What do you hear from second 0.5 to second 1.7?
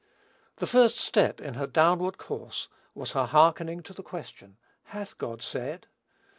The first step in her